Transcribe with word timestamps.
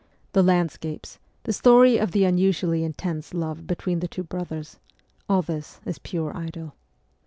The 0.31 0.41
landscapes, 0.41 1.19
the 1.43 1.53
story 1.53 1.99
of 1.99 2.11
the 2.11 2.23
unusually 2.23 2.83
intense 2.83 3.35
love 3.35 3.67
between 3.67 3.99
the 3.99 4.07
two 4.07 4.23
brothers 4.23 4.79
all 5.29 5.43
this 5.43 5.79
is 5.85 5.99
pure 5.99 6.35
idyll. 6.35 6.73